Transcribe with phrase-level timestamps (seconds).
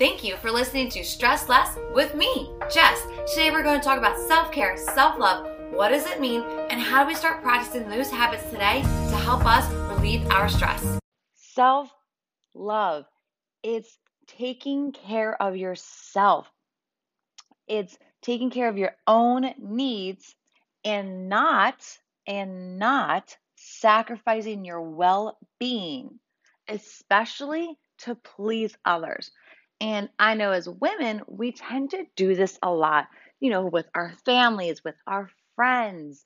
[0.00, 3.02] Thank you for listening to Stress Less with me, Jess.
[3.28, 5.46] Today we're going to talk about self care, self love.
[5.74, 9.44] What does it mean, and how do we start practicing those habits today to help
[9.44, 10.98] us relieve our stress?
[11.34, 11.90] Self
[12.54, 13.04] love.
[13.62, 16.50] It's taking care of yourself.
[17.68, 20.34] It's taking care of your own needs
[20.82, 21.76] and not
[22.26, 26.18] and not sacrificing your well-being,
[26.68, 29.30] especially to please others.
[29.80, 33.08] And I know as women, we tend to do this a lot,
[33.40, 36.24] you know, with our families, with our friends.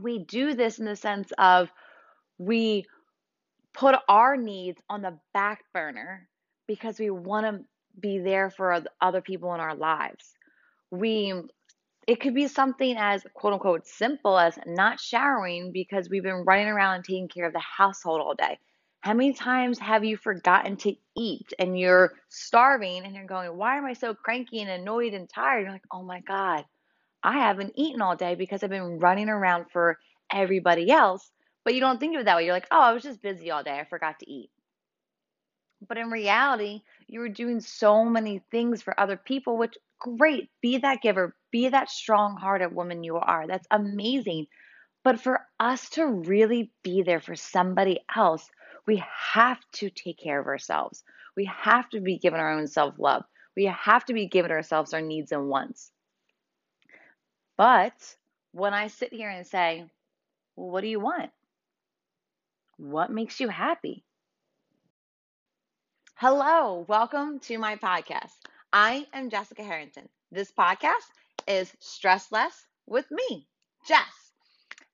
[0.00, 1.70] We do this in the sense of
[2.38, 2.86] we
[3.72, 6.28] put our needs on the back burner
[6.66, 7.64] because we want to
[8.00, 10.34] be there for other people in our lives.
[10.90, 11.34] We
[12.06, 16.68] it could be something as quote unquote simple as not showering because we've been running
[16.68, 18.58] around and taking care of the household all day.
[19.04, 23.76] How many times have you forgotten to eat and you're starving and you're going, Why
[23.76, 25.60] am I so cranky and annoyed and tired?
[25.64, 26.64] You're like, Oh my God,
[27.22, 29.98] I haven't eaten all day because I've been running around for
[30.32, 31.30] everybody else.
[31.66, 32.46] But you don't think of it that way.
[32.46, 33.78] You're like, Oh, I was just busy all day.
[33.78, 34.48] I forgot to eat.
[35.86, 40.48] But in reality, you were doing so many things for other people, which great.
[40.62, 43.46] Be that giver, be that strong hearted woman you are.
[43.46, 44.46] That's amazing.
[45.02, 48.48] But for us to really be there for somebody else,
[48.86, 51.04] we have to take care of ourselves.
[51.36, 53.24] We have to be given our own self love.
[53.56, 55.92] We have to be giving ourselves our needs and wants.
[57.56, 58.16] But
[58.52, 59.84] when I sit here and say,
[60.56, 61.30] well, what do you want?
[62.76, 64.04] What makes you happy?
[66.16, 68.32] Hello, welcome to my podcast.
[68.72, 70.08] I am Jessica Harrington.
[70.30, 71.06] This podcast
[71.46, 73.48] is Stress Less with me,
[73.86, 74.32] Jess.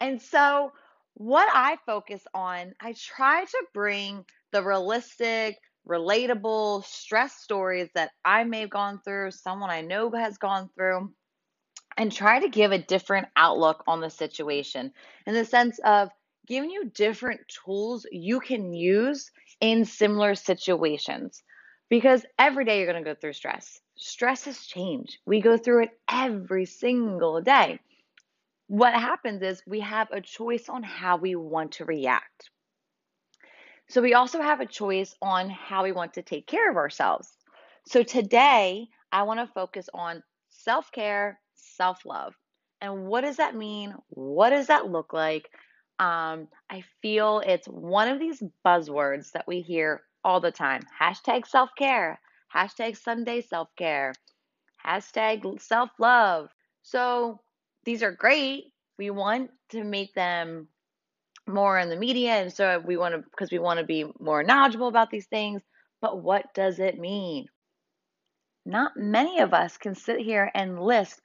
[0.00, 0.72] And so,
[1.14, 8.44] what I focus on, I try to bring the realistic, relatable stress stories that I
[8.44, 11.12] may have gone through, someone I know has gone through,
[11.96, 14.92] and try to give a different outlook on the situation
[15.26, 16.10] in the sense of
[16.46, 21.42] giving you different tools you can use in similar situations.
[21.90, 23.80] Because every day you're going to go through stress.
[23.96, 25.18] Stress has changed.
[25.26, 27.78] We go through it every single day.
[28.66, 32.50] What happens is we have a choice on how we want to react.
[33.88, 37.36] So we also have a choice on how we want to take care of ourselves.
[37.86, 42.34] So today, I want to focus on self care, self love.
[42.80, 43.94] And what does that mean?
[44.08, 45.50] What does that look like?
[45.98, 50.82] Um, I feel it's one of these buzzwords that we hear all the time.
[51.00, 52.18] Hashtag self care,
[52.54, 54.14] hashtag Sunday self care,
[54.84, 56.48] hashtag self love.
[56.82, 57.40] So
[57.84, 58.72] these are great.
[58.98, 60.68] We want to make them
[61.46, 64.42] more in the media, and so we want to because we want to be more
[64.42, 65.62] knowledgeable about these things.
[66.00, 67.46] But what does it mean?
[68.66, 71.20] Not many of us can sit here and list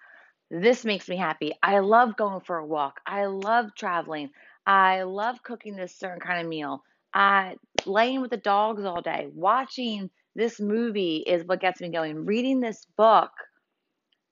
[0.51, 1.53] this makes me happy.
[1.61, 3.01] I love going for a walk.
[3.05, 4.31] I love traveling.
[4.65, 6.83] I love cooking this certain kind of meal.
[7.13, 7.55] I
[7.85, 12.25] laying with the dogs all day, watching this movie is what gets me going.
[12.25, 13.31] Reading this book,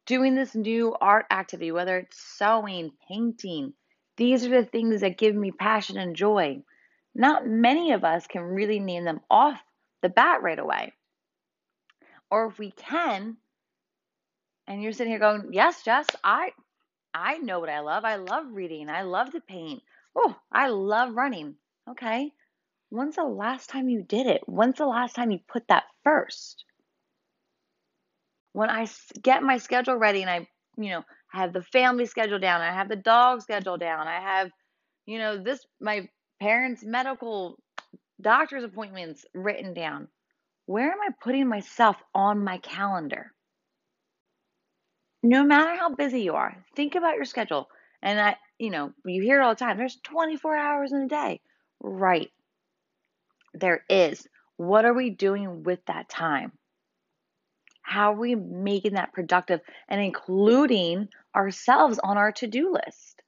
[0.07, 3.73] doing this new art activity, whether it's sewing, painting,
[4.17, 6.63] these are the things that give me passion and joy.
[7.13, 9.59] Not many of us can really name them off
[10.01, 10.93] the bat right away.
[12.31, 13.37] Or if we can,
[14.67, 16.51] and you're sitting here going, "Yes, Jess, I
[17.13, 18.05] I know what I love.
[18.05, 18.89] I love reading.
[18.89, 19.83] I love to paint.
[20.15, 21.55] Oh, I love running.
[21.89, 22.33] Okay.
[22.89, 24.41] When's the last time you did it?
[24.47, 26.65] When's the last time you put that first?
[28.57, 28.87] When I
[29.21, 30.47] get my schedule ready and I,
[30.77, 34.49] you know, have the family schedule down, I have the dog schedule down, I have,
[35.05, 36.09] you know, this, my
[36.41, 37.59] parents' medical
[38.19, 40.07] doctor's appointments written down.
[40.65, 43.31] Where am I putting myself on my calendar?
[45.21, 47.67] No matter how busy you are, think about your schedule.
[48.01, 49.77] And I, you know, you hear it all the time.
[49.77, 51.41] There's 24 hours in a day.
[51.79, 52.31] Right.
[53.53, 54.27] There is.
[54.55, 56.53] What are we doing with that time?
[57.87, 63.21] How are we making that productive and including ourselves on our to do list?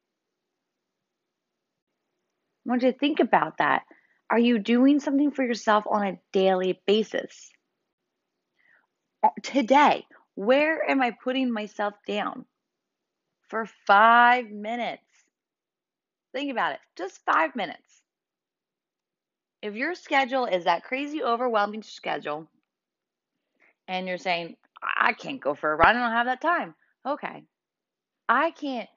[2.65, 3.83] I want you to think about that.
[4.29, 7.51] Are you doing something for yourself on a daily basis?
[9.43, 12.43] Today, where am I putting myself down?
[13.47, 15.01] For five minutes.
[16.33, 18.01] Think about it, just five minutes.
[19.61, 22.49] If your schedule is that crazy, overwhelming schedule,
[23.89, 26.75] and you're saying, I can't go for a run, I don't have that time.
[27.05, 27.43] Okay.
[28.29, 28.87] I can't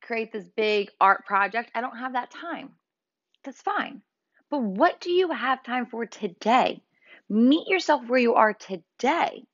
[0.00, 2.70] create this big art project, I don't have that time.
[3.44, 4.00] That's fine.
[4.50, 6.82] But what do you have time for today?
[7.28, 9.44] Meet yourself where you are today.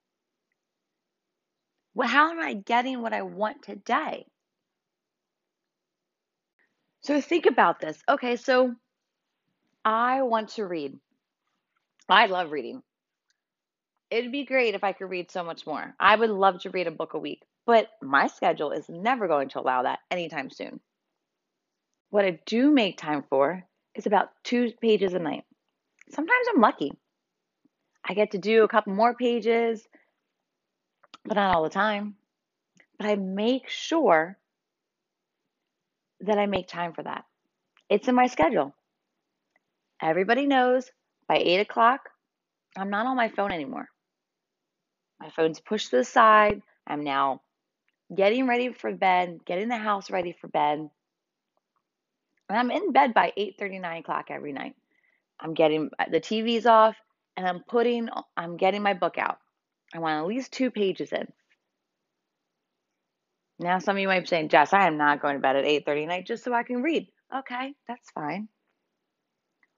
[2.01, 4.27] How am I getting what I want today?
[7.03, 7.99] So think about this.
[8.09, 8.75] Okay, so
[9.85, 10.95] I want to read.
[12.09, 12.83] I love reading.
[14.17, 15.95] It'd be great if I could read so much more.
[16.01, 19.51] I would love to read a book a week, but my schedule is never going
[19.51, 20.81] to allow that anytime soon.
[22.09, 23.63] What I do make time for
[23.95, 25.45] is about two pages a night.
[26.09, 26.93] Sometimes I'm lucky.
[28.09, 29.87] I get to do a couple more pages,
[31.27, 32.15] but not all the time.
[32.99, 34.39] But I make sure
[36.21, 37.27] that I make time for that.
[37.91, 38.75] It's in my schedule.
[40.01, 40.91] Everybody knows
[41.29, 42.09] by eight o'clock,
[42.79, 43.91] I'm not on my phone anymore.
[45.21, 46.63] My phone's pushed to the side.
[46.87, 47.43] I'm now
[48.15, 50.89] getting ready for bed, getting the house ready for bed.
[52.49, 54.75] And I'm in bed by 8 39 o'clock every night.
[55.41, 56.97] I'm getting uh, the TV's off
[57.37, 59.39] and I'm putting, I'm getting my book out.
[59.95, 61.27] I want at least two pages in.
[63.59, 65.65] Now, some of you might be saying, Jess, I am not going to bed at
[65.65, 67.09] 8 30 night just so I can read.
[67.35, 68.49] Okay, that's fine.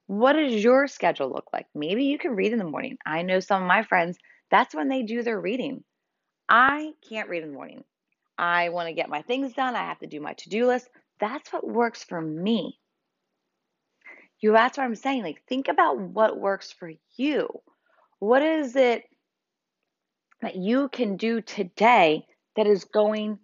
[0.06, 1.66] What does your schedule look like?
[1.74, 2.98] Maybe you can read in the morning.
[3.04, 4.18] I know some of my friends,
[4.50, 5.84] that's when they do their reading.
[6.48, 7.84] I can't read in the morning.
[8.36, 9.74] I want to get my things done.
[9.74, 10.88] I have to do my to do list.
[11.20, 12.78] That's what works for me.
[14.40, 15.22] You that's what I'm saying.
[15.24, 17.48] Like think about what works for you.
[18.20, 19.04] What is it
[20.40, 22.24] that you can do today
[22.56, 23.38] that is going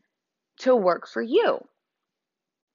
[0.60, 1.58] to work for you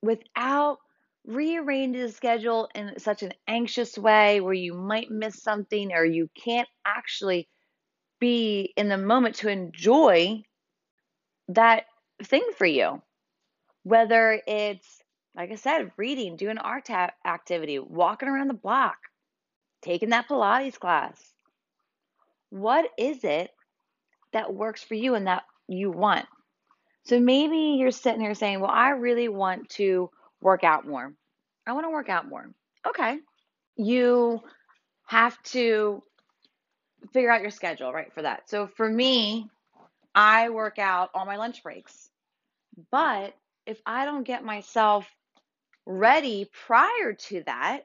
[0.01, 0.77] without
[1.25, 6.29] rearranging the schedule in such an anxious way where you might miss something or you
[6.35, 7.47] can't actually
[8.19, 10.43] be in the moment to enjoy
[11.49, 11.85] that
[12.23, 13.01] thing for you.
[13.83, 15.01] Whether it's,
[15.35, 18.97] like I said, reading, doing art activity, walking around the block,
[19.81, 21.19] taking that Pilates class.
[22.49, 23.51] What is it
[24.33, 26.25] that works for you and that you want?
[27.05, 30.09] So maybe you're sitting here saying, Well, I really want to
[30.41, 31.13] work out more.
[31.65, 32.49] I want to work out more.
[32.87, 33.19] Okay.
[33.75, 34.41] You
[35.05, 36.03] have to
[37.13, 38.49] figure out your schedule, right, for that.
[38.49, 39.49] So for me,
[40.13, 42.09] I work out on my lunch breaks.
[42.91, 43.35] But
[43.65, 45.07] if I don't get myself
[45.85, 47.81] ready prior to that,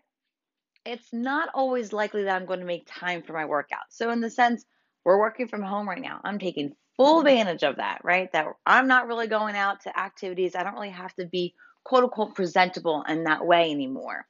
[0.84, 3.86] it's not always likely that I'm going to make time for my workout.
[3.90, 4.64] So, in the sense,
[5.04, 6.20] we're working from home right now.
[6.24, 8.30] I'm taking full advantage of that, right?
[8.32, 10.54] That I'm not really going out to activities.
[10.54, 14.26] I don't really have to be quote unquote presentable in that way anymore.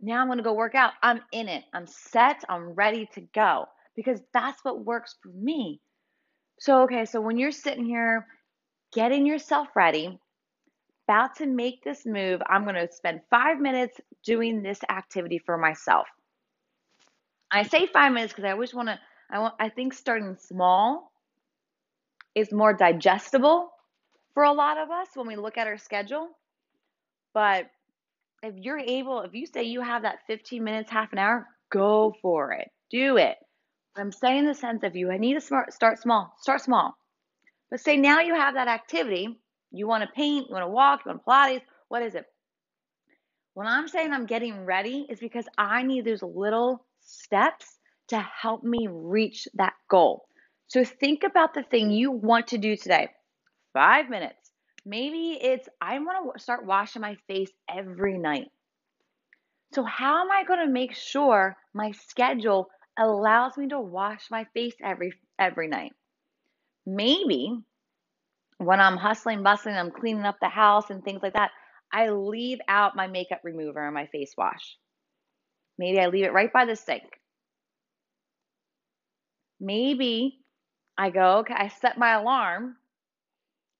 [0.00, 0.92] Now I'm going to go work out.
[1.02, 1.64] I'm in it.
[1.72, 2.44] I'm set.
[2.48, 5.80] I'm ready to go because that's what works for me.
[6.58, 8.26] So, okay, so when you're sitting here
[8.92, 10.18] getting yourself ready,
[11.06, 15.58] about to make this move, I'm going to spend five minutes doing this activity for
[15.58, 16.06] myself.
[17.50, 18.98] I say five minutes because I always want to,
[19.30, 21.12] I want, I think starting small
[22.34, 23.70] is more digestible
[24.32, 26.28] for a lot of us when we look at our schedule.
[27.32, 27.66] But
[28.42, 32.14] if you're able, if you say you have that 15 minutes, half an hour, go
[32.22, 32.68] for it.
[32.90, 33.36] Do it.
[33.96, 36.96] I'm saying in the sense of you I need to start small, start small.
[37.70, 39.38] But say now you have that activity,
[39.70, 42.24] you want to paint, you want to walk, you want Pilates, what is it?
[43.54, 48.64] When I'm saying I'm getting ready, is because I need those little steps to help
[48.64, 50.26] me reach that goal.
[50.66, 53.08] So think about the thing you want to do today.
[53.72, 54.50] Five minutes.
[54.84, 58.50] Maybe it's I want to start washing my face every night.
[59.72, 64.44] So, how am I going to make sure my schedule allows me to wash my
[64.54, 65.92] face every every night.
[66.86, 67.58] Maybe
[68.58, 71.50] when I'm hustling, bustling, I'm cleaning up the house and things like that,
[71.92, 74.76] I leave out my makeup remover and my face wash.
[75.78, 77.04] Maybe I leave it right by the sink.
[79.60, 80.38] Maybe
[80.96, 82.76] I go, okay, I set my alarm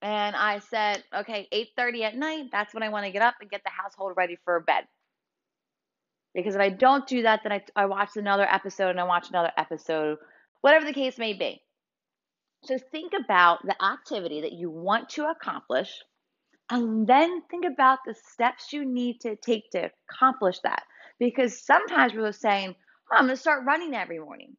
[0.02, 3.50] and I said, okay, 8:30 at night, that's when I want to get up and
[3.50, 4.84] get the household ready for bed.
[6.34, 9.28] Because if I don't do that, then I, I watch another episode and I watch
[9.28, 10.18] another episode,
[10.62, 11.62] whatever the case may be.
[12.64, 15.90] So think about the activity that you want to accomplish
[16.70, 20.82] and then think about the steps you need to take to accomplish that.
[21.18, 22.74] Because sometimes we're saying,
[23.12, 24.56] oh, I'm going to start running every morning.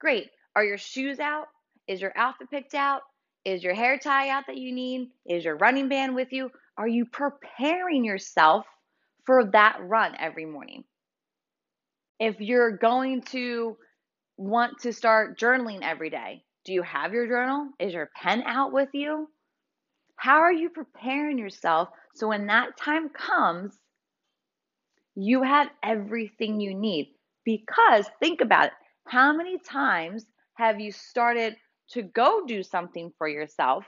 [0.00, 0.28] Great.
[0.56, 1.46] Are your shoes out?
[1.86, 3.02] Is your outfit picked out?
[3.44, 5.10] Is your hair tie out that you need?
[5.26, 6.50] Is your running band with you?
[6.78, 8.64] Are you preparing yourself
[9.26, 10.84] for that run every morning.
[12.18, 13.76] If you're going to
[14.36, 17.70] want to start journaling every day, do you have your journal?
[17.78, 19.28] Is your pen out with you?
[20.16, 23.76] How are you preparing yourself so when that time comes,
[25.14, 27.14] you have everything you need?
[27.44, 28.72] Because think about it
[29.06, 31.56] How many times have you started
[31.90, 33.84] to go do something for yourself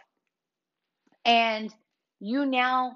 [1.24, 1.72] and
[2.20, 2.92] you now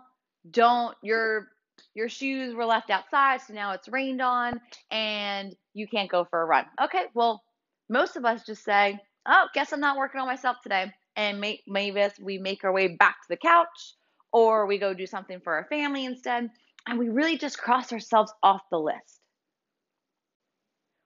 [0.51, 1.49] don't your
[1.95, 6.43] your shoes were left outside so now it's rained on and you can't go for
[6.43, 6.67] a run.
[6.83, 7.43] Okay, well,
[7.89, 11.63] most of us just say, "Oh, guess I'm not working on myself today." And may,
[11.67, 13.95] maybe we make our way back to the couch
[14.33, 16.51] or we go do something for our family instead
[16.87, 19.21] and we really just cross ourselves off the list.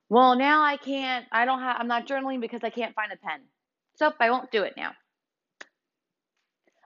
[0.08, 3.16] Well, now I can't, I don't have, I'm not journaling because I can't find a
[3.16, 3.40] pen.
[3.96, 4.92] So I won't do it now.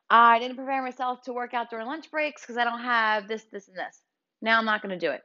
[0.08, 3.44] I didn't prepare myself to work out during lunch breaks because I don't have this,
[3.50, 4.00] this, and this.
[4.40, 5.22] Now I'm not going to do it.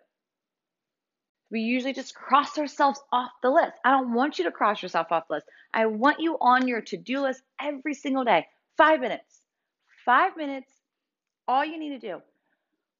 [1.52, 3.74] We usually just cross ourselves off the list.
[3.84, 5.48] I don't want you to cross yourself off the list.
[5.74, 8.48] I want you on your to do list every single day.
[8.78, 9.42] Five minutes.
[10.06, 10.72] Five minutes.
[11.48, 12.22] All you need to do.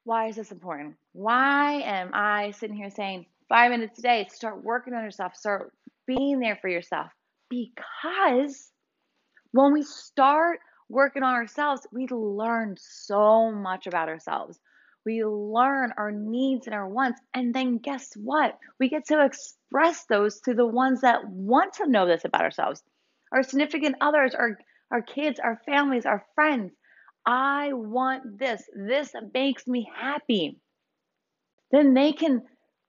[0.04, 0.96] Why is this important?
[1.14, 4.28] Why am I sitting here saying five minutes a day?
[4.30, 5.36] Start working on yourself.
[5.36, 5.72] Start
[6.06, 7.08] being there for yourself.
[7.50, 8.70] Because
[9.52, 10.60] when we start
[10.92, 14.60] working on ourselves, we learn so much about ourselves.
[15.06, 17.20] We learn our needs and our wants.
[17.34, 18.58] And then guess what?
[18.80, 22.84] We get to express those to the ones that want to know this about ourselves
[23.34, 24.58] our significant others, our,
[24.92, 26.74] our kids, our families, our friends.
[27.26, 28.62] I want this.
[28.76, 30.60] This makes me happy.
[31.72, 32.42] Then they can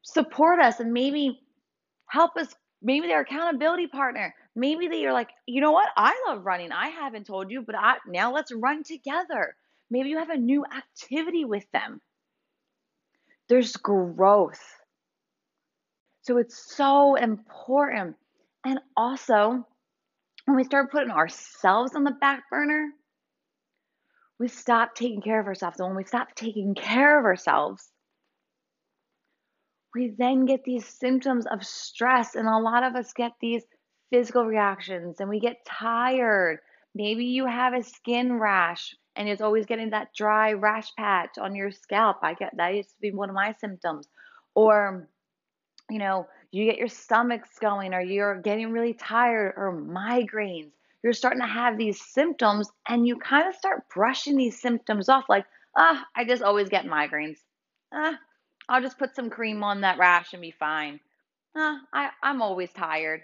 [0.03, 1.39] support us and maybe
[2.07, 2.53] help us.
[2.83, 4.35] Maybe their accountability partner.
[4.55, 5.89] Maybe they are like, you know what?
[5.97, 6.73] I love running.
[6.73, 9.57] I haven't told you, but I, now let's run together.
[9.91, 12.01] Maybe you have a new activity with them.
[13.49, 14.63] There's growth.
[16.23, 18.17] So it's so important.
[18.65, 19.67] And also,
[20.45, 22.91] when we start putting ourselves on the back burner,
[24.39, 25.79] we stop taking care of ourselves.
[25.79, 27.89] And when we stop taking care of ourselves,
[29.95, 32.35] we then get these symptoms of stress.
[32.35, 33.63] And a lot of us get these
[34.13, 36.59] physical reactions and we get tired.
[36.95, 41.55] Maybe you have a skin rash and it's always getting that dry rash patch on
[41.57, 42.19] your scalp.
[42.23, 44.07] I get that used to be one of my symptoms.
[44.55, 45.09] Or,
[45.91, 50.73] you know, you get your stomachs going or you're getting really tired or migraines.
[51.03, 55.25] You're starting to have these symptoms and you kind of start brushing these symptoms off
[55.31, 57.39] like, ah, I just always get migraines.
[57.95, 58.19] Ah,
[58.69, 61.01] I'll just put some cream on that rash and be fine.
[61.57, 63.23] Ah, I, I'm always tired.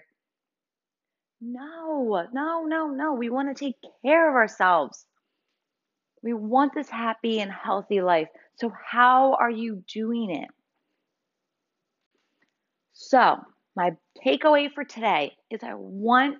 [1.41, 3.13] No, no, no, no.
[3.13, 5.05] We want to take care of ourselves.
[6.21, 8.27] We want this happy and healthy life.
[8.55, 10.49] So, how are you doing it?
[12.93, 13.37] So,
[13.75, 13.91] my
[14.25, 16.37] takeaway for today is I want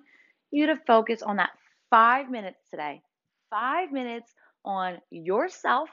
[0.50, 1.50] you to focus on that
[1.88, 3.00] five minutes today.
[3.48, 4.30] Five minutes
[4.64, 5.88] on yourself.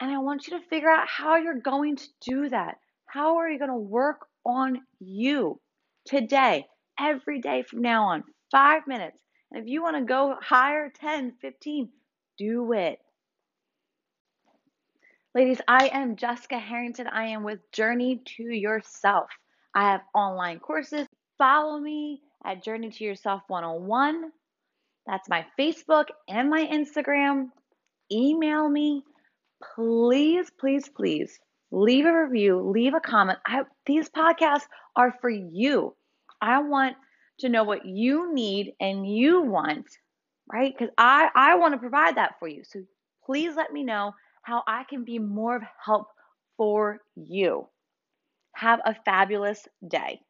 [0.00, 2.78] And I want you to figure out how you're going to do that.
[3.06, 5.60] How are you going to work on you
[6.04, 6.66] today,
[6.98, 8.24] every day from now on?
[8.50, 9.18] Five minutes.
[9.50, 11.88] And if you want to go higher, 10, 15,
[12.38, 12.98] do it.
[15.34, 17.08] Ladies, I am Jessica Harrington.
[17.08, 19.28] I am with Journey to Yourself.
[19.74, 21.06] I have online courses.
[21.38, 24.30] Follow me at Journey to Yourself 101.
[25.06, 27.48] That's my Facebook and my Instagram.
[28.12, 29.02] Email me.
[29.74, 31.38] Please, please, please
[31.74, 33.38] leave a review, leave a comment.
[33.46, 35.96] I, these podcasts are for you.
[36.44, 36.96] I want
[37.40, 39.86] to know what you need and you want,
[40.52, 40.74] right?
[40.76, 42.62] Because I, I want to provide that for you.
[42.64, 42.82] So
[43.24, 46.08] please let me know how I can be more of help
[46.58, 47.66] for you.
[48.54, 50.20] Have a fabulous day.